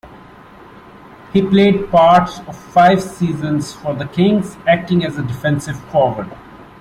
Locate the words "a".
5.19-5.21